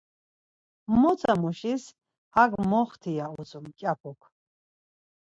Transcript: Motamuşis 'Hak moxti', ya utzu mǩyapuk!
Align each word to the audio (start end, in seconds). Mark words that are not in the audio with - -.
Motamuşis 0.99 1.83
'Hak 1.93 2.51
moxti', 2.69 3.17
ya 3.17 3.25
utzu 3.39 3.59
mǩyapuk! 3.63 4.21